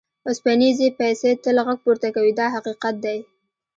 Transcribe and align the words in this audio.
اوسپنیزې 0.27 0.87
پیسې 0.99 1.29
تل 1.43 1.57
غږ 1.65 1.77
پورته 1.85 2.07
کوي 2.15 2.31
دا 2.39 2.47
حقیقت 2.55 2.95
دی. 3.05 3.19